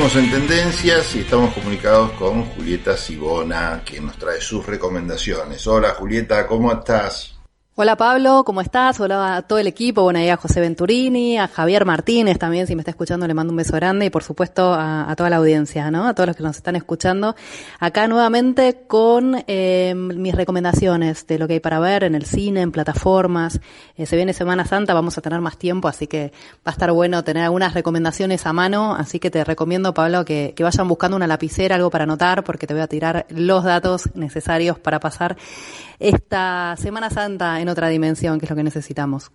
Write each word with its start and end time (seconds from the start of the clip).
Seguimos 0.00 0.16
en 0.16 0.30
tendencias 0.30 1.14
y 1.14 1.18
estamos 1.18 1.52
comunicados 1.52 2.12
con 2.12 2.46
Julieta 2.46 2.96
Sibona, 2.96 3.82
que 3.84 4.00
nos 4.00 4.16
trae 4.16 4.40
sus 4.40 4.64
recomendaciones. 4.64 5.66
Hola 5.66 5.90
Julieta, 5.90 6.46
¿cómo 6.46 6.72
estás? 6.72 7.39
Hola 7.82 7.96
Pablo, 7.96 8.44
¿cómo 8.44 8.60
estás? 8.60 9.00
Hola 9.00 9.36
a 9.36 9.40
todo 9.40 9.58
el 9.58 9.66
equipo, 9.66 10.02
bueno, 10.02 10.18
ahí 10.18 10.28
a 10.28 10.36
José 10.36 10.60
Venturini, 10.60 11.38
a 11.38 11.48
Javier 11.48 11.86
Martínez 11.86 12.38
también, 12.38 12.66
si 12.66 12.74
me 12.74 12.82
está 12.82 12.90
escuchando 12.90 13.26
le 13.26 13.32
mando 13.32 13.52
un 13.52 13.56
beso 13.56 13.74
grande 13.74 14.04
y 14.04 14.10
por 14.10 14.22
supuesto 14.22 14.74
a, 14.74 15.14
toda 15.16 15.30
la 15.30 15.36
audiencia, 15.36 15.90
¿no? 15.90 16.06
A 16.06 16.14
todos 16.14 16.26
los 16.26 16.36
que 16.36 16.42
nos 16.42 16.56
están 16.56 16.76
escuchando. 16.76 17.34
Acá 17.78 18.06
nuevamente 18.06 18.82
con 18.86 19.42
eh, 19.46 19.94
mis 19.96 20.34
recomendaciones 20.34 21.26
de 21.26 21.38
lo 21.38 21.48
que 21.48 21.54
hay 21.54 21.60
para 21.60 21.80
ver 21.80 22.04
en 22.04 22.14
el 22.14 22.26
cine, 22.26 22.60
en 22.60 22.70
plataformas. 22.70 23.60
Eh, 23.96 24.04
se 24.04 24.14
viene 24.14 24.34
Semana 24.34 24.66
Santa, 24.66 24.92
vamos 24.92 25.16
a 25.16 25.22
tener 25.22 25.40
más 25.40 25.56
tiempo, 25.56 25.88
así 25.88 26.06
que 26.06 26.32
va 26.58 26.64
a 26.66 26.72
estar 26.72 26.92
bueno 26.92 27.24
tener 27.24 27.44
algunas 27.44 27.72
recomendaciones 27.72 28.44
a 28.44 28.52
mano, 28.52 28.94
así 28.94 29.18
que 29.18 29.30
te 29.30 29.42
recomiendo 29.42 29.94
Pablo 29.94 30.26
que, 30.26 30.52
que 30.54 30.64
vayan 30.64 30.86
buscando 30.86 31.16
una 31.16 31.26
lapicera, 31.26 31.76
algo 31.76 31.88
para 31.88 32.04
anotar, 32.04 32.44
porque 32.44 32.66
te 32.66 32.74
voy 32.74 32.82
a 32.82 32.88
tirar 32.88 33.24
los 33.30 33.64
datos 33.64 34.10
necesarios 34.14 34.78
para 34.78 35.00
pasar 35.00 35.38
esta 35.98 36.74
Semana 36.76 37.08
Santa 37.08 37.58
en 37.60 37.69
otra 37.70 37.88
dimensión, 37.88 38.38
que 38.38 38.46
es 38.46 38.50
lo 38.50 38.56
que 38.56 38.64
necesitamos. 38.64 39.30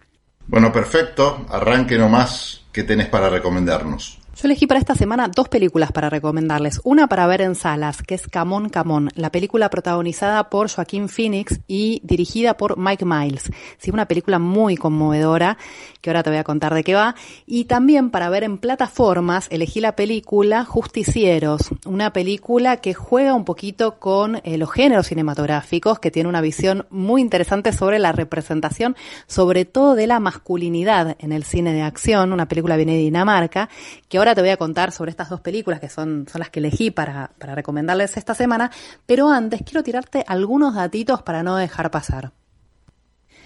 Bueno, 0.48 0.72
perfecto. 0.72 1.46
Arranque 1.50 1.98
nomás. 1.98 2.62
¿Qué 2.72 2.84
tenés 2.84 3.08
para 3.08 3.30
recomendarnos? 3.30 4.20
Yo 4.36 4.48
elegí 4.48 4.68
para 4.68 4.82
esta 4.82 4.96
semana 4.96 5.30
dos 5.34 5.48
películas 5.48 5.94
para 5.94 6.10
recomendarles. 6.10 6.82
Una 6.84 7.08
para 7.08 7.26
ver 7.26 7.40
en 7.40 7.56
salas, 7.56 8.02
que 8.02 8.16
es 8.16 8.28
Camón 8.28 8.68
Camón, 8.68 9.10
la 9.16 9.32
película 9.32 9.70
protagonizada 9.70 10.50
por 10.50 10.70
Joaquín 10.70 11.08
Phoenix 11.08 11.62
y 11.70 12.02
dirigida 12.04 12.58
por 12.58 12.78
Mike 12.78 13.06
Miles. 13.06 13.50
Sí, 13.78 13.92
una 13.92 14.10
película 14.10 14.38
muy 14.38 14.76
conmovedora, 14.76 15.58
que 16.02 16.10
ahora 16.10 16.22
te 16.22 16.32
voy 16.32 16.40
a 16.40 16.44
contar 16.44 16.74
de 16.74 16.84
qué 16.84 16.96
va. 16.96 17.16
Y 17.46 17.64
también 17.64 18.10
para 18.10 18.30
ver 18.30 18.44
en 18.44 18.58
plataformas, 18.58 19.48
elegí 19.52 19.80
la 19.80 19.96
película 19.96 20.66
Justicieros, 20.66 21.70
una 21.86 22.12
película 22.12 22.78
que 22.78 22.94
juega 22.94 23.36
un 23.36 23.46
poquito 23.46 24.00
con 24.00 24.42
eh, 24.44 24.58
los 24.58 24.70
géneros 24.70 25.08
cinematográficos, 25.08 26.00
que 26.00 26.12
tiene 26.12 26.28
una 26.28 26.42
visión 26.42 26.88
muy 26.90 27.22
interesante 27.22 27.72
sobre 27.72 28.00
la 28.00 28.12
representación, 28.12 28.98
sobre 29.28 29.64
todo 29.64 29.96
de 29.96 30.08
la 30.08 30.20
masculinidad 30.20 31.16
en 31.20 31.32
el 31.32 31.46
cine 31.46 31.72
de 31.72 31.84
acción, 31.84 32.34
una 32.34 32.50
película 32.50 32.76
viene 32.76 32.96
de 32.96 33.00
Dinamarca, 33.00 33.70
que 34.10 34.18
ahora 34.18 34.25
ahora 34.26 34.36
te 34.36 34.42
voy 34.42 34.50
a 34.50 34.58
contar 34.58 34.92
sobre 34.92 35.12
estas 35.12 35.30
dos 35.30 35.42
películas 35.42 35.80
que 35.80 35.88
son, 35.88 36.26
son 36.32 36.40
las 36.40 36.50
que 36.50 36.60
elegí 36.60 36.90
para, 36.90 37.32
para 37.38 37.54
recomendarles 37.54 38.18
esta 38.18 38.34
semana, 38.34 38.72
pero 39.06 39.30
antes 39.30 39.62
quiero 39.64 39.84
tirarte 39.84 40.24
algunos 40.28 40.74
datitos 40.74 41.22
para 41.22 41.44
no 41.44 41.58
dejar 41.58 41.92
pasar. 41.92 42.32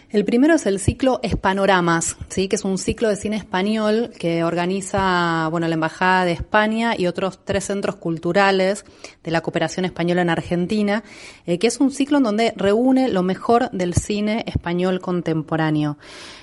El 0.09 0.25
primero 0.25 0.55
es 0.55 0.66
el 0.66 0.80
ciclo 0.80 1.19
Espanoramas, 1.22 2.16
¿sí? 2.30 2.47
que 2.47 2.55
es 2.55 2.63
un 2.63 2.80
ciclo 2.80 3.09
de 3.09 3.16
cine 3.16 3.35
español 3.35 4.11
que 4.17 4.44
organiza 4.44 5.47
bueno, 5.52 5.67
la 5.67 5.75
Embajada 5.75 6.25
de 6.25 6.31
España 6.31 6.95
y 6.97 7.05
otros 7.05 7.45
tres 7.45 7.66
centros 7.66 7.97
culturales 7.97 8.85
de 9.23 9.30
la 9.30 9.41
cooperación 9.41 9.85
española 9.85 10.23
en 10.23 10.31
Argentina, 10.31 11.03
eh, 11.45 11.59
que 11.59 11.67
es 11.67 11.80
un 11.80 11.91
ciclo 11.91 12.17
en 12.17 12.23
donde 12.23 12.53
reúne 12.55 13.09
lo 13.09 13.22
mejor 13.22 13.69
del 13.69 13.94
cine 13.94 14.45
español 14.47 15.00
contemporáneo. 15.00 16.00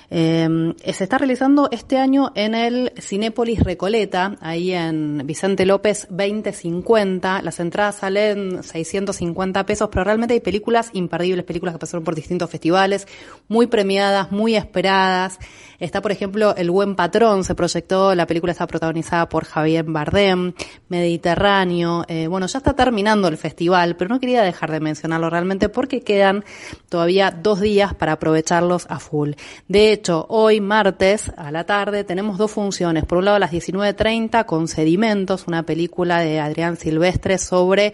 Eh, 0.09 0.73
se 0.85 1.03
está 1.03 1.17
realizando 1.17 1.67
este 1.71 1.97
año 1.97 2.31
en 2.35 2.55
el 2.55 2.93
Cinépolis 2.99 3.59
Recoleta, 3.59 4.37
ahí 4.39 4.71
en 4.71 5.23
Vicente 5.25 5.65
López 5.65 6.07
2050. 6.09 7.41
Las 7.41 7.59
entradas 7.59 7.97
salen 7.97 8.63
650 8.63 9.65
pesos, 9.65 9.89
pero 9.91 10.05
realmente 10.05 10.33
hay 10.33 10.39
películas 10.39 10.89
imperdibles, 10.93 11.45
películas 11.45 11.75
que 11.75 11.79
pasaron 11.79 12.03
por 12.03 12.15
distintos 12.15 12.49
festivales, 12.49 13.07
muy 13.47 13.67
premiadas, 13.67 14.31
muy 14.31 14.55
esperadas. 14.55 15.39
Está, 15.79 16.01
por 16.01 16.11
ejemplo, 16.11 16.55
El 16.55 16.71
Buen 16.71 16.95
Patrón, 16.95 17.43
se 17.43 17.53
proyectó, 17.53 18.15
la 18.15 18.25
película 18.25 18.51
está 18.51 18.65
protagonizada 18.65 19.29
por 19.29 19.45
Javier 19.45 19.85
Bardem, 19.85 20.53
Mediterráneo. 20.89 22.03
Eh, 22.07 22.25
bueno, 22.25 22.47
ya 22.47 22.57
está 22.57 22.73
terminando 22.73 23.27
el 23.27 23.37
festival, 23.37 23.95
pero 23.95 24.09
no 24.09 24.19
quería 24.19 24.41
dejar 24.41 24.71
de 24.71 24.79
mencionarlo 24.79 25.29
realmente 25.29 25.69
porque 25.69 26.01
quedan 26.01 26.43
todavía 26.89 27.29
dos 27.29 27.61
días 27.61 27.93
para 27.93 28.13
aprovecharlos 28.13 28.87
a 28.89 28.99
full. 28.99 29.33
De 29.67 29.91
hecho, 29.91 30.25
hoy 30.29 30.61
martes 30.61 31.31
a 31.37 31.51
la 31.51 31.65
tarde 31.65 32.03
tenemos 32.03 32.39
dos 32.39 32.49
funciones. 32.49 33.05
Por 33.05 33.19
un 33.19 33.25
lado, 33.25 33.37
a 33.37 33.39
las 33.39 33.51
19.30 33.51 34.45
con 34.45 34.67
Sedimentos, 34.67 35.45
una 35.47 35.61
película 35.63 36.21
de 36.21 36.39
Adrián 36.39 36.77
Silvestre 36.77 37.37
sobre 37.37 37.93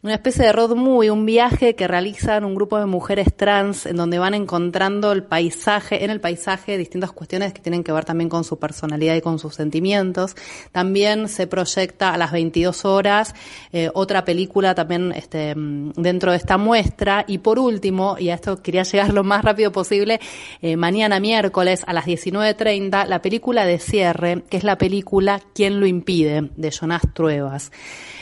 una 0.00 0.14
especie 0.14 0.44
de 0.44 0.52
road 0.52 0.76
movie, 0.76 1.10
un 1.10 1.26
viaje 1.26 1.74
que 1.74 1.88
realizan 1.88 2.44
un 2.44 2.54
grupo 2.54 2.78
de 2.78 2.86
mujeres 2.86 3.34
trans 3.34 3.84
en 3.84 3.96
donde 3.96 4.20
van 4.20 4.32
encontrando 4.32 5.10
el 5.10 5.24
paisaje, 5.24 6.04
en 6.04 6.10
el 6.10 6.20
paisaje 6.20 6.78
distintas 6.78 7.10
cuestiones 7.10 7.52
que 7.52 7.60
tienen 7.60 7.82
que 7.82 7.90
ver 7.90 8.04
también 8.04 8.28
con 8.28 8.44
su 8.44 8.60
personalidad 8.60 9.16
y 9.16 9.20
con 9.20 9.40
sus 9.40 9.56
sentimientos. 9.56 10.36
También 10.70 11.28
se 11.28 11.48
proyecta 11.48 12.14
a 12.14 12.16
las 12.16 12.30
22 12.30 12.84
horas 12.84 13.34
eh, 13.72 13.90
otra 13.92 14.24
película 14.24 14.74
también 14.76 15.10
este, 15.12 15.54
dentro 15.56 16.30
de 16.30 16.36
esta 16.36 16.58
muestra. 16.58 17.24
Y 17.26 17.38
por 17.38 17.58
último, 17.58 18.16
y 18.20 18.30
a 18.30 18.34
esto 18.34 18.62
quería 18.62 18.84
llegar 18.84 19.12
lo 19.12 19.24
más 19.24 19.44
rápido 19.44 19.72
posible, 19.72 20.20
eh, 20.62 20.76
mañana 20.76 21.18
miércoles 21.18 21.82
a 21.88 21.92
las 21.92 22.06
19.30, 22.06 23.04
la 23.06 23.20
película 23.20 23.66
de 23.66 23.80
cierre, 23.80 24.44
que 24.48 24.58
es 24.58 24.64
la 24.64 24.78
película 24.78 25.40
¿Quién 25.54 25.80
lo 25.80 25.86
impide? 25.86 26.50
de 26.56 26.70
Jonás 26.70 27.02
Truebas. 27.14 27.72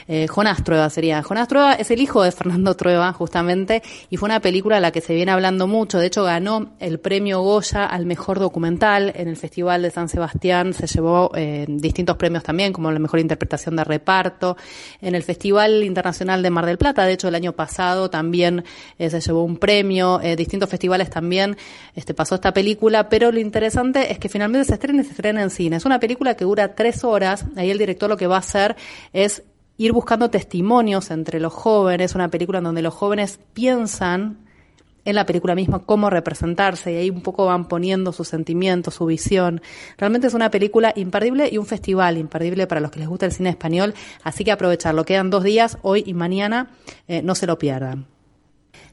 Eh, 0.08 0.26
Jonás 0.28 0.62
Trueba 0.62 0.88
sería. 0.90 1.22
Jonás 1.22 1.48
Trueba 1.48 1.74
es 1.74 1.90
el 1.90 2.00
hijo 2.00 2.22
de 2.22 2.32
Fernando 2.32 2.74
Trueba, 2.76 3.12
justamente, 3.12 3.82
y 4.10 4.16
fue 4.16 4.28
una 4.28 4.40
película 4.40 4.76
a 4.76 4.80
la 4.80 4.92
que 4.92 5.00
se 5.00 5.14
viene 5.14 5.32
hablando 5.32 5.66
mucho. 5.66 5.98
De 5.98 6.06
hecho, 6.06 6.24
ganó 6.24 6.72
el 6.78 7.00
premio 7.00 7.40
Goya 7.40 7.86
al 7.86 8.06
mejor 8.06 8.38
documental 8.38 9.12
en 9.16 9.28
el 9.28 9.36
Festival 9.36 9.82
de 9.82 9.90
San 9.90 10.08
Sebastián. 10.08 10.72
Se 10.72 10.86
llevó 10.86 11.32
eh, 11.34 11.66
distintos 11.68 12.16
premios 12.16 12.44
también, 12.44 12.72
como 12.72 12.90
la 12.90 12.98
mejor 12.98 13.20
interpretación 13.20 13.76
de 13.76 13.84
reparto. 13.84 14.56
En 15.00 15.14
el 15.14 15.22
Festival 15.22 15.82
Internacional 15.82 16.42
de 16.42 16.50
Mar 16.50 16.66
del 16.66 16.78
Plata, 16.78 17.04
de 17.04 17.12
hecho, 17.12 17.28
el 17.28 17.34
año 17.34 17.52
pasado 17.52 18.10
también 18.10 18.64
eh, 18.98 19.10
se 19.10 19.20
llevó 19.20 19.42
un 19.42 19.56
premio. 19.56 20.20
distintos 20.36 20.68
festivales 20.68 21.10
también 21.10 21.56
este, 21.94 22.14
pasó 22.14 22.36
esta 22.36 22.52
película, 22.52 23.08
pero 23.08 23.32
lo 23.32 23.40
interesante 23.40 24.12
es 24.12 24.18
que 24.18 24.28
finalmente 24.28 24.66
se 24.66 24.74
estrena 24.74 25.02
y 25.02 25.04
se 25.04 25.10
estrena 25.10 25.42
en 25.42 25.50
cine. 25.50 25.76
Es 25.76 25.84
una 25.84 26.00
película 26.00 26.34
que 26.34 26.44
dura 26.44 26.74
tres 26.74 27.04
horas. 27.04 27.44
Ahí 27.56 27.70
el 27.70 27.78
director 27.78 28.08
lo 28.08 28.16
que 28.16 28.26
va 28.26 28.36
a 28.36 28.40
hacer 28.40 28.76
es 29.12 29.42
ir 29.78 29.92
buscando 29.92 30.30
testimonios 30.30 31.10
entre 31.10 31.40
los 31.40 31.52
jóvenes, 31.52 32.14
una 32.14 32.28
película 32.28 32.58
en 32.58 32.64
donde 32.64 32.82
los 32.82 32.94
jóvenes 32.94 33.38
piensan 33.52 34.38
en 35.04 35.14
la 35.14 35.24
película 35.24 35.54
misma 35.54 35.78
cómo 35.78 36.10
representarse 36.10 36.92
y 36.92 36.96
ahí 36.96 37.10
un 37.10 37.22
poco 37.22 37.46
van 37.46 37.68
poniendo 37.68 38.12
sus 38.12 38.28
sentimientos, 38.28 38.94
su 38.94 39.06
visión. 39.06 39.62
Realmente 39.96 40.26
es 40.26 40.34
una 40.34 40.50
película 40.50 40.92
imperdible 40.96 41.48
y 41.50 41.58
un 41.58 41.66
festival 41.66 42.18
imperdible 42.18 42.66
para 42.66 42.80
los 42.80 42.90
que 42.90 42.98
les 42.98 43.08
gusta 43.08 43.26
el 43.26 43.32
cine 43.32 43.50
español, 43.50 43.94
así 44.24 44.44
que 44.44 44.52
aprovecharlo. 44.52 45.04
Quedan 45.04 45.30
dos 45.30 45.44
días, 45.44 45.78
hoy 45.82 46.02
y 46.06 46.14
mañana, 46.14 46.70
eh, 47.06 47.22
no 47.22 47.34
se 47.34 47.46
lo 47.46 47.56
pierdan. 47.58 48.15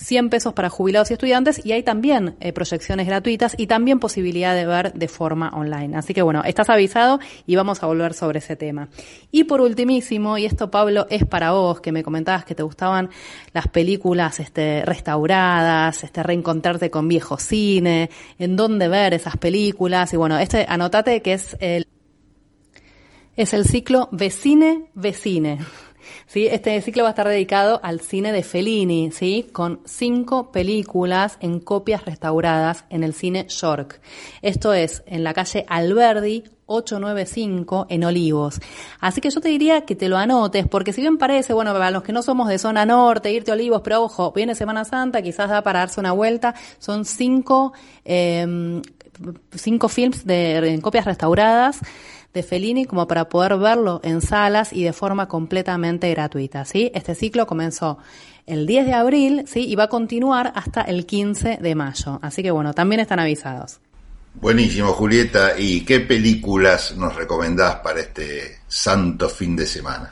100 0.00 0.30
pesos 0.30 0.54
para 0.54 0.70
jubilados 0.70 1.10
y 1.10 1.14
estudiantes 1.14 1.64
y 1.64 1.72
hay 1.72 1.82
también 1.82 2.36
eh, 2.40 2.52
proyecciones 2.52 3.06
gratuitas 3.06 3.54
y 3.58 3.66
también 3.66 4.00
posibilidad 4.00 4.54
de 4.54 4.66
ver 4.66 4.92
de 4.94 5.08
forma 5.08 5.50
online. 5.50 5.96
Así 5.96 6.14
que 6.14 6.22
bueno, 6.22 6.42
estás 6.44 6.70
avisado 6.70 7.20
y 7.46 7.56
vamos 7.56 7.82
a 7.82 7.86
volver 7.86 8.14
sobre 8.14 8.38
ese 8.38 8.56
tema. 8.56 8.88
Y 9.30 9.44
por 9.44 9.60
ultimísimo, 9.60 10.38
y 10.38 10.46
esto 10.46 10.70
Pablo 10.70 11.06
es 11.10 11.26
para 11.26 11.52
vos, 11.52 11.80
que 11.80 11.92
me 11.92 12.02
comentabas 12.02 12.44
que 12.44 12.54
te 12.54 12.62
gustaban 12.62 13.10
las 13.52 13.68
películas 13.68 14.40
este, 14.40 14.84
restauradas, 14.86 16.02
este, 16.02 16.22
reencontrarte 16.22 16.90
con 16.90 17.06
viejo 17.06 17.36
cine, 17.36 18.10
en 18.38 18.56
dónde 18.56 18.88
ver 18.88 19.14
esas 19.14 19.36
películas 19.36 20.12
y 20.14 20.16
bueno, 20.16 20.38
este 20.38 20.64
anotate 20.68 21.20
que 21.20 21.34
es 21.34 21.56
el, 21.60 21.86
es 23.36 23.52
el 23.52 23.66
ciclo 23.66 24.08
Vecine 24.12 24.90
Vecine. 24.94 25.58
¿Sí? 26.26 26.46
Este 26.46 26.80
ciclo 26.82 27.02
va 27.02 27.10
a 27.10 27.12
estar 27.12 27.28
dedicado 27.28 27.80
al 27.82 28.00
cine 28.00 28.32
de 28.32 28.42
Fellini, 28.42 29.10
¿sí? 29.12 29.48
Con 29.52 29.80
cinco 29.84 30.52
películas 30.52 31.36
en 31.40 31.60
copias 31.60 32.04
restauradas 32.04 32.84
en 32.90 33.04
el 33.04 33.14
cine 33.14 33.46
York. 33.48 34.00
Esto 34.42 34.72
es 34.72 35.02
en 35.06 35.24
la 35.24 35.34
calle 35.34 35.64
Alberdi, 35.68 36.44
895 36.70 37.86
en 37.90 38.04
Olivos. 38.04 38.60
Así 39.00 39.20
que 39.20 39.30
yo 39.30 39.40
te 39.40 39.48
diría 39.48 39.84
que 39.84 39.96
te 39.96 40.08
lo 40.08 40.16
anotes, 40.16 40.68
porque 40.68 40.92
si 40.92 41.00
bien 41.00 41.18
parece, 41.18 41.52
bueno, 41.52 41.72
para 41.72 41.90
los 41.90 42.02
que 42.02 42.12
no 42.12 42.22
somos 42.22 42.48
de 42.48 42.58
zona 42.58 42.86
norte, 42.86 43.32
irte 43.32 43.50
a 43.50 43.54
Olivos, 43.54 43.82
pero 43.82 44.04
ojo, 44.04 44.32
viene 44.32 44.54
Semana 44.54 44.84
Santa, 44.84 45.20
quizás 45.20 45.50
da 45.50 45.62
para 45.62 45.80
darse 45.80 45.98
una 45.98 46.12
vuelta, 46.12 46.54
son 46.78 47.04
cinco, 47.04 47.72
eh, 48.04 48.80
cinco 49.52 49.88
films 49.88 50.24
de, 50.24 50.58
en 50.74 50.80
copias 50.80 51.04
restauradas 51.04 51.80
de 52.32 52.42
Fellini 52.42 52.84
como 52.84 53.06
para 53.06 53.28
poder 53.28 53.56
verlo 53.56 54.00
en 54.04 54.20
salas 54.20 54.72
y 54.72 54.84
de 54.84 54.92
forma 54.92 55.28
completamente 55.28 56.10
gratuita, 56.10 56.64
¿sí? 56.64 56.90
Este 56.94 57.14
ciclo 57.14 57.46
comenzó 57.46 57.98
el 58.46 58.66
10 58.66 58.86
de 58.86 58.94
abril, 58.94 59.44
¿sí? 59.46 59.66
Y 59.68 59.74
va 59.74 59.84
a 59.84 59.88
continuar 59.88 60.52
hasta 60.54 60.82
el 60.82 61.06
15 61.06 61.58
de 61.60 61.74
mayo. 61.74 62.18
Así 62.22 62.42
que 62.42 62.50
bueno, 62.50 62.72
también 62.74 63.00
están 63.00 63.20
avisados. 63.20 63.80
Buenísimo, 64.34 64.92
Julieta. 64.92 65.58
¿Y 65.58 65.84
qué 65.84 66.00
películas 66.00 66.96
nos 66.96 67.16
recomendás 67.16 67.76
para 67.76 68.00
este 68.00 68.60
santo 68.68 69.28
fin 69.28 69.56
de 69.56 69.66
semana? 69.66 70.10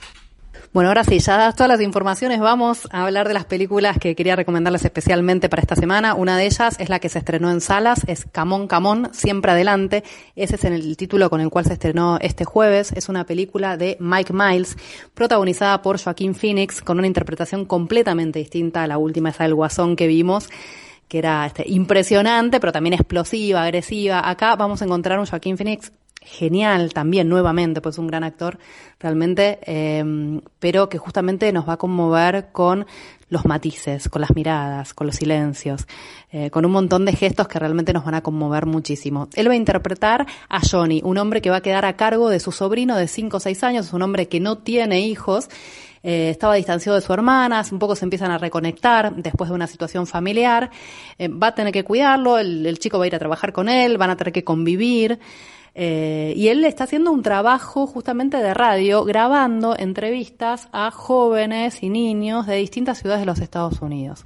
Bueno, 0.75 0.91
ahora 0.91 1.03
sí, 1.03 1.19
ya 1.19 1.39
dadas 1.39 1.57
todas 1.57 1.71
las 1.71 1.81
informaciones, 1.81 2.41
vamos 2.41 2.89
a 2.93 3.05
hablar 3.05 3.27
de 3.27 3.33
las 3.33 3.47
películas 3.47 3.97
que 3.99 4.15
quería 4.15 4.37
recomendarles 4.37 4.85
especialmente 4.85 5.49
para 5.49 5.63
esta 5.63 5.75
semana. 5.75 6.15
Una 6.15 6.37
de 6.37 6.45
ellas 6.45 6.77
es 6.79 6.91
la 6.91 6.99
que 6.99 7.09
se 7.09 7.19
estrenó 7.19 7.51
en 7.51 7.63
salas, 7.63 8.03
es 8.07 8.27
Camón 8.31 8.69
Camón, 8.69 9.09
Siempre 9.13 9.53
Adelante. 9.53 10.05
Ese 10.37 10.57
es 10.57 10.65
el 10.65 10.97
título 10.99 11.31
con 11.31 11.41
el 11.41 11.49
cual 11.49 11.65
se 11.65 11.73
estrenó 11.73 12.19
este 12.21 12.45
jueves. 12.45 12.93
Es 12.93 13.09
una 13.09 13.25
película 13.25 13.79
de 13.79 13.97
Mike 13.99 14.35
Miles, 14.35 14.77
protagonizada 15.15 15.81
por 15.81 15.99
Joaquín 15.99 16.35
Phoenix, 16.35 16.83
con 16.83 16.99
una 16.99 17.07
interpretación 17.07 17.65
completamente 17.65 18.39
distinta 18.39 18.83
a 18.83 18.87
la 18.87 18.99
última, 18.99 19.31
esa 19.31 19.45
del 19.45 19.55
Guasón 19.55 19.97
que 19.97 20.07
vimos 20.07 20.51
que 21.09 21.17
era 21.17 21.47
este, 21.47 21.65
impresionante, 21.67 22.61
pero 22.61 22.71
también 22.71 22.93
explosiva, 22.93 23.63
agresiva. 23.63 24.29
Acá 24.29 24.55
vamos 24.57 24.83
a 24.83 24.85
encontrar 24.85 25.19
un 25.19 25.25
Joaquín 25.25 25.57
Phoenix 25.57 25.91
genial 26.21 26.93
también, 26.93 27.29
nuevamente, 27.29 27.81
pues 27.81 27.99
un 27.99 28.07
gran 28.07 28.25
actor 28.25 28.59
realmente, 28.99 29.59
eh, 29.63 30.41
pero 30.59 30.89
que 30.89 30.99
justamente 30.99 31.53
nos 31.53 31.69
va 31.69 31.75
a 31.75 31.77
conmover 31.77 32.49
con 32.53 32.87
los 33.31 33.45
matices, 33.45 34.09
con 34.09 34.23
las 34.23 34.35
miradas, 34.35 34.95
con 34.95 35.07
los 35.07 35.17
silencios, 35.17 35.87
eh, 36.31 36.51
con 36.51 36.65
un 36.65 36.73
montón 36.73 37.05
de 37.05 37.13
gestos 37.13 37.49
que 37.49 37.59
realmente 37.59 37.93
nos 37.93 38.05
van 38.05 38.15
a 38.15 38.23
conmover 38.23 38.67
muchísimo. 38.67 39.29
Él 39.35 39.49
va 39.49 39.53
a 39.53 39.57
interpretar 39.57 40.27
a 40.49 40.61
Johnny, 40.61 41.03
un 41.05 41.19
hombre 41.19 41.43
que 41.43 41.51
va 41.51 41.57
a 41.57 41.61
quedar 41.61 41.85
a 41.85 41.97
cargo 41.97 42.31
de 42.31 42.41
su 42.41 42.53
sobrino 42.53 42.97
de 42.97 43.07
5 43.07 43.37
o 43.37 43.41
6 43.41 43.65
años, 43.65 43.93
un 43.93 44.03
hombre 44.03 44.29
que 44.29 44.41
no 44.41 44.59
tiene 44.59 45.01
hijos, 45.01 45.49
eh, 46.03 46.31
estaba 46.31 46.55
distanciado 46.55 46.97
de 46.97 47.05
su 47.05 47.13
hermana, 47.13 47.63
un 47.71 47.79
poco 47.79 47.97
se 47.97 48.05
empiezan 48.05 48.31
a 48.31 48.39
reconectar 48.39 49.15
después 49.17 49.51
de 49.51 49.57
una 49.57 49.67
situación 49.67 50.07
familiar, 50.07 50.71
eh, 51.19 51.29
va 51.29 51.49
a 51.49 51.55
tener 51.55 51.73
que 51.73 51.85
cuidarlo, 51.85 52.39
el, 52.39 52.65
el, 52.65 52.79
chico 52.79 52.99
va 52.99 53.05
a 53.05 53.09
ir 53.09 53.15
a 53.15 53.19
trabajar 53.19 53.53
con 53.53 53.69
él, 53.69 53.99
van 53.99 54.11
a 54.11 54.17
tener 54.17 54.33
que 54.33 54.45
convivir. 54.45 55.19
Eh, 55.81 56.35
y 56.37 56.49
él 56.49 56.65
está 56.65 56.83
haciendo 56.83 57.13
un 57.13 57.23
trabajo 57.23 57.87
justamente 57.87 58.39
de 58.39 58.53
radio, 58.53 59.05
grabando 59.05 59.79
entrevistas 59.79 60.69
a 60.73 60.91
jóvenes 60.91 61.85
y 61.85 61.89
niños 61.89 62.49
de 62.49 62.57
distintas 62.57 62.99
ciudades 62.99 63.21
de 63.21 63.27
los 63.27 63.39
Estados 63.39 63.81
Unidos. 63.81 64.25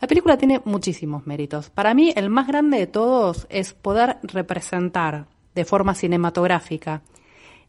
La 0.00 0.06
película 0.06 0.36
tiene 0.36 0.62
muchísimos 0.64 1.26
méritos. 1.26 1.68
Para 1.68 1.94
mí, 1.94 2.12
el 2.14 2.30
más 2.30 2.46
grande 2.46 2.78
de 2.78 2.86
todos 2.86 3.48
es 3.50 3.74
poder 3.74 4.18
representar 4.22 5.26
de 5.56 5.64
forma 5.64 5.96
cinematográfica 5.96 7.02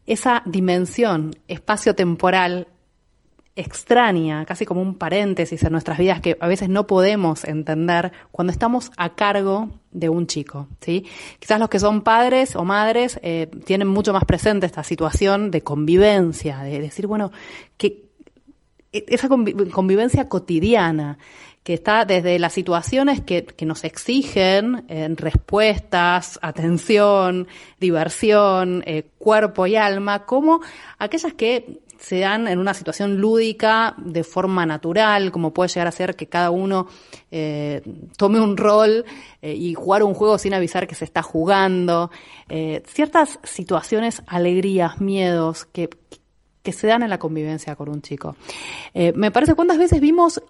esa 0.06 0.44
dimensión 0.46 1.34
espacio-temporal 1.48 2.68
extraña, 3.56 4.44
casi 4.44 4.66
como 4.66 4.82
un 4.82 4.94
paréntesis 4.94 5.62
en 5.64 5.72
nuestras 5.72 5.96
vidas 5.98 6.20
que 6.20 6.36
a 6.40 6.46
veces 6.46 6.68
no 6.68 6.86
podemos 6.86 7.44
entender 7.44 8.12
cuando 8.30 8.52
estamos 8.52 8.92
a 8.98 9.14
cargo 9.14 9.70
de 9.90 10.10
un 10.10 10.26
chico, 10.26 10.68
¿sí? 10.80 11.06
Quizás 11.40 11.58
los 11.58 11.70
que 11.70 11.80
son 11.80 12.02
padres 12.02 12.54
o 12.54 12.64
madres 12.64 13.18
eh, 13.22 13.48
tienen 13.64 13.88
mucho 13.88 14.12
más 14.12 14.26
presente 14.26 14.66
esta 14.66 14.84
situación 14.84 15.50
de 15.50 15.62
convivencia, 15.62 16.58
de 16.58 16.80
decir, 16.80 17.06
bueno, 17.06 17.32
que 17.78 18.04
esa 18.92 19.28
convivencia 19.28 20.28
cotidiana, 20.28 21.18
que 21.62 21.74
está 21.74 22.04
desde 22.04 22.38
las 22.38 22.52
situaciones 22.52 23.20
que, 23.20 23.44
que 23.44 23.66
nos 23.66 23.82
exigen 23.84 24.84
en 24.88 25.16
respuestas, 25.16 26.38
atención, 26.40 27.48
diversión, 27.80 28.84
eh, 28.86 29.04
cuerpo 29.18 29.66
y 29.66 29.74
alma, 29.74 30.24
como 30.26 30.60
aquellas 30.98 31.34
que 31.34 31.80
se 31.98 32.20
dan 32.20 32.48
en 32.48 32.58
una 32.58 32.74
situación 32.74 33.18
lúdica 33.18 33.94
de 33.98 34.24
forma 34.24 34.66
natural, 34.66 35.30
como 35.32 35.52
puede 35.52 35.68
llegar 35.68 35.86
a 35.86 35.92
ser 35.92 36.16
que 36.16 36.26
cada 36.26 36.50
uno 36.50 36.88
eh, 37.30 37.82
tome 38.16 38.40
un 38.40 38.56
rol 38.56 39.04
eh, 39.42 39.54
y 39.54 39.74
jugar 39.74 40.02
un 40.02 40.14
juego 40.14 40.38
sin 40.38 40.54
avisar 40.54 40.86
que 40.86 40.94
se 40.94 41.04
está 41.04 41.22
jugando. 41.22 42.10
Eh, 42.48 42.82
ciertas 42.86 43.38
situaciones, 43.42 44.22
alegrías, 44.26 45.00
miedos 45.00 45.64
que, 45.66 45.88
que 46.62 46.72
se 46.72 46.86
dan 46.88 47.02
en 47.02 47.10
la 47.10 47.18
convivencia 47.18 47.76
con 47.76 47.88
un 47.88 48.02
chico. 48.02 48.36
Eh, 48.92 49.12
me 49.14 49.30
parece 49.30 49.54
cuántas 49.54 49.78
veces 49.78 50.00
vimos, 50.00 50.42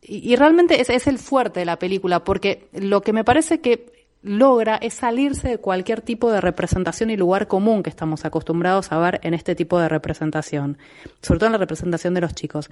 y, 0.00 0.36
realmente 0.36 0.80
es 0.80 1.06
el 1.06 1.18
fuerte 1.18 1.60
de 1.60 1.66
la 1.66 1.78
película, 1.78 2.22
porque 2.22 2.68
lo 2.72 3.00
que 3.00 3.12
me 3.12 3.24
parece 3.24 3.60
que 3.60 3.93
logra 4.24 4.76
es 4.76 4.94
salirse 4.94 5.48
de 5.48 5.58
cualquier 5.58 6.00
tipo 6.00 6.32
de 6.32 6.40
representación 6.40 7.10
y 7.10 7.16
lugar 7.16 7.46
común 7.46 7.82
que 7.82 7.90
estamos 7.90 8.24
acostumbrados 8.24 8.90
a 8.90 8.98
ver 8.98 9.20
en 9.22 9.34
este 9.34 9.54
tipo 9.54 9.78
de 9.78 9.88
representación, 9.88 10.78
sobre 11.20 11.38
todo 11.38 11.46
en 11.48 11.52
la 11.52 11.58
representación 11.58 12.14
de 12.14 12.22
los 12.22 12.34
chicos. 12.34 12.70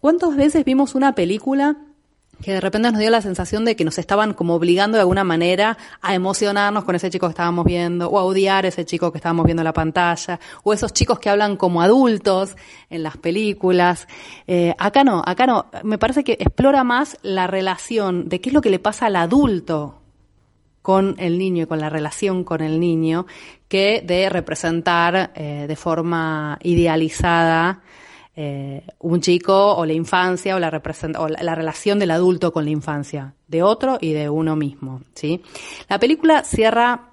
¿Cuántas 0.00 0.36
veces 0.36 0.64
vimos 0.64 0.94
una 0.94 1.14
película 1.14 1.76
que 2.40 2.52
de 2.52 2.60
repente 2.60 2.90
nos 2.90 2.98
dio 2.98 3.10
la 3.10 3.20
sensación 3.20 3.64
de 3.64 3.76
que 3.76 3.84
nos 3.84 3.98
estaban 3.98 4.34
como 4.34 4.54
obligando 4.54 4.96
de 4.96 5.02
alguna 5.02 5.22
manera 5.22 5.76
a 6.00 6.14
emocionarnos 6.14 6.84
con 6.84 6.94
ese 6.94 7.10
chico 7.10 7.26
que 7.26 7.32
estábamos 7.32 7.64
viendo, 7.64 8.08
o 8.08 8.18
a 8.18 8.24
odiar 8.24 8.64
a 8.64 8.68
ese 8.68 8.84
chico 8.84 9.12
que 9.12 9.18
estábamos 9.18 9.44
viendo 9.44 9.62
en 9.62 9.64
la 9.64 9.72
pantalla, 9.72 10.40
o 10.62 10.72
esos 10.72 10.92
chicos 10.92 11.18
que 11.18 11.30
hablan 11.30 11.56
como 11.56 11.82
adultos 11.82 12.56
en 12.90 13.02
las 13.02 13.16
películas. 13.16 14.08
Eh, 14.46 14.74
acá 14.78 15.04
no, 15.04 15.22
acá 15.24 15.46
no. 15.46 15.66
Me 15.84 15.98
parece 15.98 16.24
que 16.24 16.32
explora 16.32 16.84
más 16.84 17.16
la 17.22 17.46
relación 17.46 18.28
de 18.28 18.40
qué 18.40 18.48
es 18.48 18.54
lo 18.54 18.60
que 18.60 18.70
le 18.70 18.78
pasa 18.78 19.06
al 19.06 19.16
adulto 19.16 20.01
con 20.82 21.14
el 21.18 21.38
niño 21.38 21.62
y 21.62 21.66
con 21.66 21.80
la 21.80 21.88
relación 21.88 22.44
con 22.44 22.60
el 22.60 22.78
niño 22.80 23.26
que 23.68 24.02
de 24.04 24.28
representar 24.28 25.32
eh, 25.34 25.66
de 25.66 25.76
forma 25.76 26.58
idealizada 26.62 27.80
eh, 28.34 28.84
un 28.98 29.20
chico 29.20 29.76
o 29.76 29.86
la 29.86 29.92
infancia 29.92 30.56
o 30.56 30.58
la, 30.58 30.68
o 31.18 31.28
la, 31.28 31.42
la, 31.42 31.54
relación 31.54 31.98
del 31.98 32.10
adulto 32.10 32.52
con 32.52 32.64
la 32.64 32.70
infancia 32.70 33.34
de 33.46 33.62
otro 33.62 33.98
y 34.00 34.12
de 34.12 34.30
uno 34.30 34.56
mismo. 34.56 35.02
¿sí? 35.14 35.42
La 35.88 35.98
película 35.98 36.42
cierra, 36.42 37.10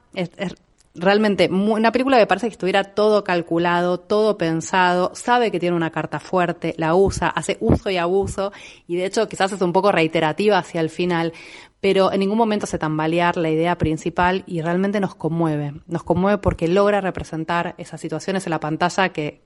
realmente 1.00 1.50
una 1.50 1.92
película 1.92 2.18
que 2.18 2.28
parece 2.28 2.48
que 2.48 2.54
estuviera 2.54 2.84
todo 2.84 3.24
calculado, 3.24 4.00
todo 4.00 4.38
pensado, 4.38 5.12
sabe 5.14 5.52
que 5.52 5.60
tiene 5.60 5.76
una 5.76 5.92
carta 5.92 6.20
fuerte, 6.20 6.76
la 6.78 6.96
usa, 6.96 7.30
hace 7.30 7.58
uso 7.60 7.90
y 7.90 7.98
abuso 7.98 8.52
y 8.88 8.96
de 8.96 9.06
hecho 9.06 9.28
quizás 9.28 9.52
es 9.52 9.62
un 9.62 9.74
poco 9.74 9.92
reiterativa 9.92 10.58
hacia 10.58 10.82
el 10.82 10.90
final, 10.90 11.34
pero 11.82 12.12
en 12.12 12.20
ningún 12.20 12.38
momento 12.38 12.66
hace 12.66 12.78
tambalear 12.78 13.38
la 13.38 13.50
idea 13.50 13.78
principal 13.78 14.44
y 14.46 14.62
realmente 14.62 15.00
nos 15.00 15.16
conmueve. 15.16 15.74
Nos 15.88 16.04
conmueve 16.04 16.38
porque 16.40 16.68
logra 16.68 17.02
representar 17.02 17.76
esas 17.78 18.02
situaciones 18.02 18.46
en 18.46 18.52
la 18.52 18.60
pantalla 18.60 19.10
que, 19.10 19.42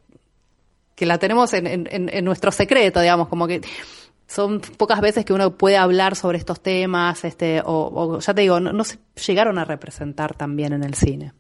que 0.96 1.06
la 1.06 1.18
tenemos 1.20 1.54
en, 1.54 1.68
en, 1.68 1.88
en 1.90 2.26
nuestro 2.26 2.52
secreto, 2.52 3.02
digamos, 3.02 3.28
como 3.28 3.48
que 3.48 3.62
son 4.28 4.62
pocas 4.62 5.00
veces 5.02 5.26
que 5.26 5.34
uno 5.34 5.58
puede 5.58 5.78
hablar 5.78 6.16
sobre 6.16 6.38
estos 6.38 6.62
temas, 6.62 7.24
este, 7.24 7.62
o, 7.62 7.92
o 7.94 8.20
ya 8.20 8.34
te 8.34 8.42
digo, 8.42 8.60
no, 8.60 8.74
no 8.74 8.84
se 8.84 8.98
llegaron 9.28 9.60
a 9.60 9.66
representar 9.66 10.36
también 10.36 10.74
en 10.74 10.84
el 10.84 10.96
cine. 10.96 11.34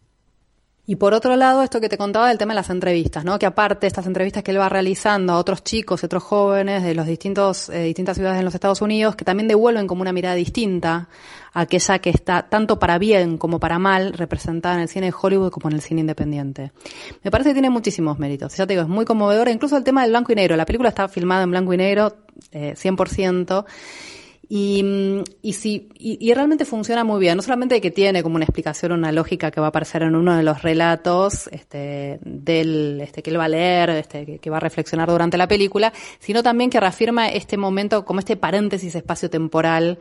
Y 0.85 0.97
por 0.97 1.13
otro 1.13 1.37
lado, 1.37 1.63
esto 1.63 1.79
que 1.79 1.87
te 1.87 1.97
contaba 1.97 2.27
del 2.27 2.37
tema 2.37 2.51
de 2.51 2.57
las 2.57 2.69
entrevistas, 2.69 3.23
¿no? 3.23 3.39
Que 3.39 3.45
aparte 3.45 3.87
estas 3.87 4.05
entrevistas 4.05 4.43
que 4.43 4.51
él 4.51 4.59
va 4.59 4.67
realizando 4.67 5.31
a 5.31 5.37
otros 5.37 5.63
chicos 5.63 6.03
y 6.03 6.05
otros 6.07 6.23
jóvenes 6.23 6.83
de 6.83 6.93
los 6.93 7.05
distintos, 7.05 7.69
eh, 7.69 7.83
distintas 7.83 8.17
ciudades 8.17 8.39
en 8.39 8.43
los 8.43 8.53
Estados 8.53 8.81
Unidos, 8.81 9.15
que 9.15 9.23
también 9.23 9.47
devuelven 9.47 9.87
como 9.87 10.01
una 10.01 10.11
mirada 10.11 10.35
distinta 10.35 11.07
a 11.53 11.61
aquella 11.61 11.99
que 11.99 12.09
está 12.09 12.49
tanto 12.49 12.79
para 12.79 12.97
bien 12.97 13.37
como 13.37 13.61
para 13.61 13.79
mal 13.79 14.11
representada 14.11 14.75
en 14.75 14.81
el 14.81 14.89
cine 14.89 15.05
de 15.05 15.13
Hollywood 15.19 15.51
como 15.51 15.69
en 15.69 15.75
el 15.75 15.81
cine 15.81 16.01
independiente. 16.01 16.73
Me 17.23 17.31
parece 17.31 17.51
que 17.51 17.53
tiene 17.53 17.69
muchísimos 17.69 18.19
méritos. 18.19 18.53
Ya 18.57 18.67
te 18.67 18.73
digo, 18.73 18.83
es 18.83 18.89
muy 18.89 19.05
conmovedora. 19.05 19.51
Incluso 19.51 19.77
el 19.77 19.85
tema 19.85 20.01
del 20.01 20.11
blanco 20.11 20.33
y 20.33 20.35
negro. 20.35 20.57
La 20.57 20.65
película 20.65 20.89
está 20.89 21.07
filmada 21.07 21.43
en 21.43 21.51
blanco 21.51 21.73
y 21.73 21.77
negro, 21.77 22.17
eh, 22.51 22.73
100%. 22.75 23.65
Y, 24.55 24.85
y, 25.41 25.53
sí, 25.53 25.89
y, 25.97 26.19
y, 26.21 26.31
realmente 26.35 26.63
funciona 26.63 27.03
muy 27.03 27.19
bien. 27.19 27.35
No 27.35 27.41
solamente 27.41 27.81
que 27.81 27.89
tiene 27.89 28.21
como 28.21 28.35
una 28.35 28.45
explicación, 28.45 28.91
una 28.91 29.11
lógica 29.11 29.49
que 29.49 29.59
va 29.59 29.65
a 29.65 29.69
aparecer 29.69 30.03
en 30.03 30.15
uno 30.15 30.37
de 30.37 30.43
los 30.43 30.61
relatos 30.61 31.49
este, 31.51 32.19
del, 32.23 33.01
este, 33.01 33.23
que 33.23 33.31
él 33.31 33.39
va 33.39 33.45
a 33.45 33.49
leer, 33.49 33.89
este, 33.89 34.27
que, 34.27 34.37
que 34.37 34.49
va 34.51 34.57
a 34.57 34.59
reflexionar 34.59 35.09
durante 35.09 35.39
la 35.39 35.47
película, 35.47 35.91
sino 36.19 36.43
también 36.43 36.69
que 36.69 36.79
reafirma 36.79 37.29
este 37.29 37.57
momento 37.57 38.05
como 38.05 38.19
este 38.19 38.37
paréntesis 38.37 38.93
espacio-temporal 38.93 39.97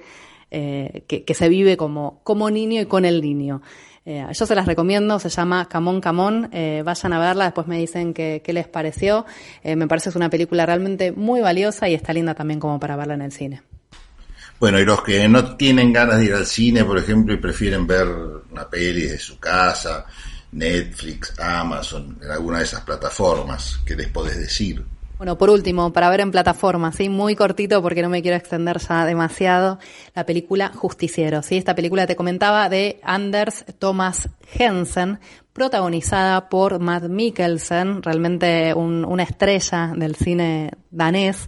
eh, 0.51 1.05
que, 1.07 1.25
que, 1.25 1.33
se 1.33 1.49
vive 1.49 1.79
como, 1.79 2.21
como 2.23 2.51
niño 2.51 2.83
y 2.83 2.85
con 2.85 3.07
el 3.07 3.23
niño. 3.23 3.63
Eh, 4.05 4.27
yo 4.35 4.45
se 4.45 4.55
las 4.55 4.67
recomiendo, 4.67 5.19
se 5.19 5.31
llama 5.31 5.67
Camón 5.67 6.03
Camón, 6.03 6.51
eh, 6.53 6.83
vayan 6.85 7.15
a 7.15 7.19
verla, 7.19 7.45
después 7.45 7.67
me 7.69 7.79
dicen 7.79 8.13
qué 8.13 8.43
les 8.49 8.69
pareció. 8.69 9.25
Eh, 9.63 9.77
me 9.77 9.89
parece 9.89 10.05
que 10.05 10.11
es 10.11 10.17
una 10.17 10.29
película 10.29 10.67
realmente 10.67 11.11
muy 11.11 11.41
valiosa 11.41 11.89
y 11.89 11.95
está 11.95 12.13
linda 12.13 12.35
también 12.35 12.61
como 12.61 12.79
para 12.79 12.97
verla 12.97 13.15
en 13.15 13.23
el 13.23 13.33
cine. 13.33 13.63
Bueno, 14.63 14.79
y 14.79 14.85
los 14.85 15.03
que 15.03 15.29
no 15.29 15.57
tienen 15.57 15.93
ganas 15.93 16.21
de 16.21 16.27
ir 16.27 16.35
al 16.35 16.47
cine, 16.47 16.85
por 16.85 16.97
ejemplo, 16.97 17.35
y 17.35 17.39
prefieren 17.39 17.85
ver 17.85 18.07
una 18.49 18.71
peli 18.71 19.09
de 19.09 19.19
su 19.19 19.41
casa, 19.41 20.07
Netflix, 20.53 21.37
Amazon, 21.41 22.17
en 22.23 22.31
alguna 22.31 22.59
de 22.59 22.65
esas 22.67 22.83
plataformas, 22.83 23.81
¿qué 23.85 23.97
les 23.97 24.07
podés 24.07 24.39
decir? 24.39 24.85
Bueno, 25.19 25.37
por 25.37 25.51
último, 25.51 25.93
para 25.93 26.09
ver 26.11 26.21
en 26.21 26.31
plataforma, 26.31 26.93
¿sí? 26.93 27.09
muy 27.09 27.35
cortito 27.35 27.83
porque 27.83 28.03
no 28.03 28.09
me 28.09 28.23
quiero 28.23 28.37
extender 28.37 28.79
ya 28.79 29.05
demasiado, 29.05 29.81
la 30.15 30.27
película 30.27 30.71
Justiciero. 30.75 31.43
¿sí? 31.43 31.57
Esta 31.57 31.75
película 31.75 32.07
te 32.07 32.15
comentaba 32.15 32.69
de 32.69 33.01
Anders 33.03 33.65
Thomas 33.81 34.29
Jensen, 34.47 35.19
protagonizada 35.53 36.49
por 36.49 36.79
Matt 36.79 37.05
Mikkelsen, 37.05 38.03
realmente 38.03 38.73
una 38.75 39.23
estrella 39.23 39.93
del 39.95 40.17
cine 40.17 40.71
danés. 40.91 41.47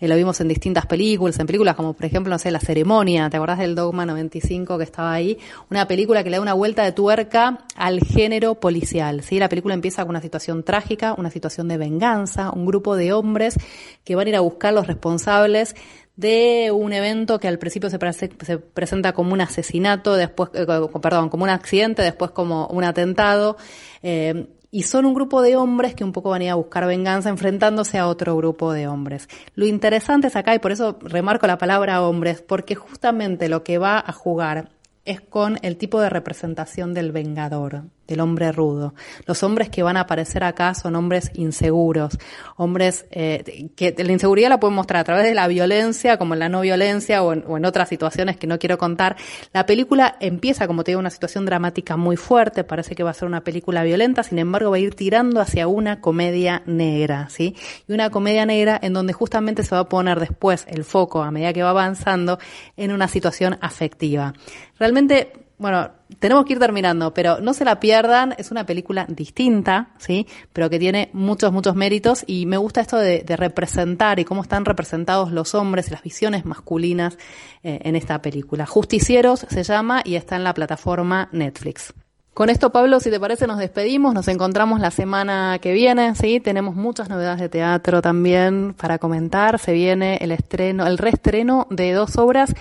Eh, 0.00 0.08
lo 0.08 0.16
vimos 0.16 0.40
en 0.40 0.48
distintas 0.48 0.86
películas, 0.86 1.38
en 1.38 1.46
películas 1.46 1.76
como 1.76 1.92
por 1.92 2.04
ejemplo, 2.04 2.30
no 2.30 2.38
sé, 2.38 2.50
La 2.50 2.58
Ceremonia, 2.58 3.30
¿te 3.30 3.36
acordás 3.36 3.58
del 3.58 3.74
Dogma 3.74 4.04
95 4.06 4.76
que 4.76 4.84
estaba 4.84 5.12
ahí? 5.12 5.38
Una 5.70 5.86
película 5.86 6.24
que 6.24 6.30
le 6.30 6.36
da 6.36 6.42
una 6.42 6.54
vuelta 6.54 6.84
de 6.84 6.92
tuerca 6.92 7.60
al 7.76 8.00
género 8.00 8.56
policial, 8.56 9.22
¿sí? 9.22 9.38
La 9.38 9.48
película 9.48 9.74
empieza 9.74 10.02
con 10.02 10.10
una 10.10 10.20
situación 10.20 10.64
trágica, 10.64 11.14
una 11.16 11.30
situación 11.30 11.68
de 11.68 11.76
venganza, 11.76 12.50
un 12.50 12.66
grupo 12.66 12.96
de 12.96 13.12
hombres 13.12 13.56
que 14.04 14.16
van 14.16 14.26
a 14.26 14.30
ir 14.30 14.36
a 14.36 14.40
buscar 14.40 14.74
los 14.74 14.86
responsables 14.86 15.76
de 16.16 16.70
un 16.72 16.92
evento 16.92 17.40
que 17.40 17.48
al 17.48 17.58
principio 17.58 17.90
se, 17.90 17.98
se 17.98 18.58
presenta 18.58 19.12
como 19.12 19.32
un 19.32 19.40
asesinato, 19.40 20.14
después, 20.14 20.50
eh, 20.54 20.66
perdón, 21.02 21.28
como 21.28 21.44
un 21.44 21.50
accidente, 21.50 22.02
después 22.02 22.30
como 22.30 22.66
un 22.68 22.84
atentado. 22.84 23.56
Eh, 24.02 24.46
y 24.70 24.82
son 24.82 25.04
un 25.04 25.14
grupo 25.14 25.40
de 25.40 25.54
hombres 25.54 25.94
que 25.94 26.02
un 26.02 26.10
poco 26.10 26.30
van 26.30 26.40
a 26.40 26.44
ir 26.46 26.50
a 26.50 26.56
buscar 26.56 26.84
venganza 26.84 27.28
enfrentándose 27.28 27.96
a 27.96 28.08
otro 28.08 28.36
grupo 28.36 28.72
de 28.72 28.88
hombres. 28.88 29.28
Lo 29.54 29.66
interesante 29.66 30.26
es 30.26 30.34
acá, 30.34 30.52
y 30.52 30.58
por 30.58 30.72
eso 30.72 30.98
remarco 31.00 31.46
la 31.46 31.58
palabra 31.58 32.02
hombres, 32.02 32.42
porque 32.42 32.74
justamente 32.74 33.48
lo 33.48 33.62
que 33.62 33.78
va 33.78 34.02
a 34.04 34.12
jugar 34.12 34.70
es 35.04 35.20
con 35.20 35.58
el 35.62 35.76
tipo 35.76 36.00
de 36.00 36.10
representación 36.10 36.92
del 36.92 37.12
vengador, 37.12 37.84
del 38.06 38.20
hombre 38.20 38.52
rudo. 38.52 38.94
Los 39.26 39.42
hombres 39.42 39.68
que 39.68 39.82
van 39.82 39.96
a 39.96 40.00
aparecer 40.00 40.44
acá 40.44 40.74
son 40.74 40.96
hombres 40.96 41.30
inseguros, 41.34 42.18
hombres 42.56 43.06
eh, 43.10 43.70
que 43.76 43.94
la 43.96 44.12
inseguridad 44.12 44.48
la 44.48 44.60
pueden 44.60 44.74
mostrar 44.74 45.00
a 45.00 45.04
través 45.04 45.24
de 45.24 45.34
la 45.34 45.48
violencia, 45.48 46.18
como 46.18 46.34
en 46.34 46.40
la 46.40 46.48
no 46.48 46.60
violencia 46.60 47.22
o 47.22 47.32
en, 47.32 47.64
otras 47.64 47.88
situaciones 47.88 48.36
que 48.36 48.46
no 48.46 48.58
quiero 48.58 48.78
contar. 48.78 49.16
La 49.52 49.66
película 49.66 50.16
empieza, 50.20 50.66
como 50.66 50.84
te 50.84 50.90
digo, 50.90 51.00
una 51.00 51.10
situación 51.10 51.46
dramática 51.46 51.96
muy 51.96 52.16
fuerte, 52.16 52.64
parece 52.64 52.94
que 52.94 53.02
va 53.02 53.10
a 53.10 53.14
ser 53.14 53.26
una 53.26 53.42
película 53.42 53.82
violenta, 53.84 54.22
sin 54.22 54.38
embargo 54.38 54.70
va 54.70 54.76
a 54.76 54.80
ir 54.80 54.94
tirando 54.94 55.40
hacia 55.40 55.66
una 55.66 56.00
comedia 56.00 56.62
negra, 56.66 57.28
¿sí? 57.30 57.56
Y 57.88 57.92
una 57.92 58.10
comedia 58.10 58.44
negra 58.44 58.78
en 58.82 58.92
donde 58.92 59.12
justamente 59.12 59.62
se 59.62 59.74
va 59.74 59.82
a 59.82 59.88
poner 59.88 60.20
después 60.20 60.66
el 60.68 60.84
foco, 60.84 61.22
a 61.22 61.30
medida 61.30 61.52
que 61.52 61.62
va 61.62 61.70
avanzando, 61.70 62.38
en 62.76 62.92
una 62.92 63.08
situación 63.08 63.56
afectiva. 63.60 64.34
Realmente 64.78 65.43
bueno, 65.56 65.90
tenemos 66.18 66.44
que 66.44 66.54
ir 66.54 66.58
terminando, 66.58 67.14
pero 67.14 67.40
no 67.40 67.54
se 67.54 67.64
la 67.64 67.78
pierdan, 67.78 68.34
es 68.38 68.50
una 68.50 68.66
película 68.66 69.06
distinta, 69.08 69.90
¿sí? 69.98 70.26
Pero 70.52 70.68
que 70.68 70.78
tiene 70.78 71.10
muchos, 71.12 71.52
muchos 71.52 71.76
méritos 71.76 72.24
y 72.26 72.46
me 72.46 72.56
gusta 72.56 72.80
esto 72.80 72.96
de, 72.96 73.24
representar 73.36 74.18
y 74.18 74.24
cómo 74.24 74.42
están 74.42 74.64
representados 74.64 75.32
los 75.32 75.54
hombres 75.54 75.88
y 75.88 75.90
las 75.92 76.02
visiones 76.02 76.44
masculinas 76.44 77.18
eh, 77.62 77.80
en 77.84 77.96
esta 77.96 78.20
película. 78.20 78.66
Justicieros 78.66 79.46
se 79.48 79.62
llama 79.62 80.02
y 80.04 80.16
está 80.16 80.36
en 80.36 80.44
la 80.44 80.54
plataforma 80.54 81.28
Netflix. 81.32 81.94
Con 82.34 82.50
esto, 82.50 82.70
Pablo, 82.70 82.98
si 82.98 83.10
te 83.10 83.20
parece, 83.20 83.46
nos 83.46 83.58
despedimos. 83.58 84.12
Nos 84.12 84.26
encontramos 84.26 84.80
la 84.80 84.90
semana 84.90 85.60
que 85.62 85.72
viene, 85.72 86.16
¿sí? 86.16 86.40
Tenemos 86.40 86.74
muchas 86.74 87.08
novedades 87.08 87.40
de 87.40 87.48
teatro 87.48 88.02
también 88.02 88.74
para 88.74 88.98
comentar. 88.98 89.60
Se 89.60 89.72
viene 89.72 90.16
el 90.20 90.32
estreno, 90.32 90.84
el 90.84 90.98
reestreno 90.98 91.68
de 91.70 91.92
dos 91.92 92.18
obras 92.18 92.52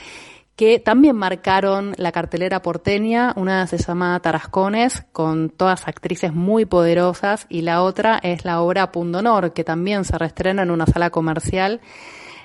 que 0.56 0.80
también 0.80 1.16
marcaron 1.16 1.94
la 1.98 2.12
cartelera 2.12 2.62
porteña. 2.62 3.34
Una 3.36 3.66
se 3.68 3.78
llama 3.78 4.20
Tarascones, 4.20 5.06
con 5.12 5.50
todas 5.50 5.88
actrices 5.88 6.34
muy 6.34 6.66
poderosas, 6.66 7.48
y 7.50 7.62
la 7.62 7.82
otra 7.82 8.20
es 8.22 8.46
la 8.46 8.62
obra 8.62 8.92
Pundonor, 8.92 9.54
que 9.54 9.64
también 9.64 10.06
se 10.06 10.18
reestrena 10.18 10.64
en 10.64 10.72
una 10.72 10.86
sala 10.86 11.10
comercial. 11.10 11.82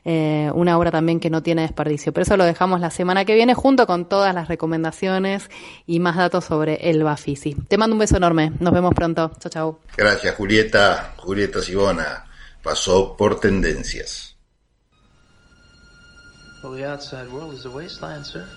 Eh, 0.05 0.51
una 0.55 0.79
obra 0.79 0.91
también 0.91 1.21
que 1.21 1.29
no 1.29 1.43
tiene 1.43 1.63
desperdicio. 1.63 2.13
Pero 2.13 2.23
eso 2.23 2.37
lo 2.39 2.45
dejamos 2.45 2.81
la 2.81 2.91
semana 2.91 3.27
que 3.27 3.35
viene 3.35 3.53
junto 3.53 3.87
con 3.87 4.09
todas 4.09 4.35
las 4.35 4.49
recomendaciones 4.49 5.51
y 5.87 6.01
más 6.01 6.17
datos 6.17 6.47
sobre 6.47 6.89
el 6.89 7.03
Bafisi. 7.03 7.55
Te 7.69 7.77
mando 7.77 7.95
un 7.95 8.01
beso 8.01 8.17
enorme. 8.17 8.53
Nos 8.59 8.73
vemos 8.73 8.95
pronto. 8.95 9.33
Chao, 9.39 9.51
chao. 9.51 9.81
Gracias, 9.97 10.35
Julieta. 10.37 11.13
Julieta 11.19 11.61
Sibona 11.61 12.25
pasó 12.63 13.17
por 13.19 13.39
tendencias. 13.39 14.38
Well, 16.63 16.73
the 16.73 16.85
outside 16.85 17.31
world 17.31 17.55
is 17.55 17.65
a 17.67 17.71
wasteland, 17.71 18.27
sir. 18.27 18.49